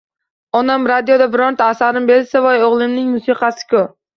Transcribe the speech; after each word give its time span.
Onam 0.59 0.87
radioda 0.91 1.27
birorta 1.35 1.67
asarim 1.75 2.09
berilsa, 2.13 2.43
“Voy 2.49 2.67
o’g’limning 2.71 3.17
musiqasi-ku!” 3.19 3.89